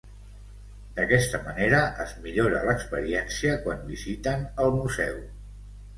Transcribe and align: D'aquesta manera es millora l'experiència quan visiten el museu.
D'aquesta 0.99 1.41
manera 1.43 1.83
es 2.05 2.15
millora 2.25 2.63
l'experiència 2.69 3.55
quan 3.67 3.87
visiten 3.93 4.49
el 4.65 4.75
museu. 4.79 5.25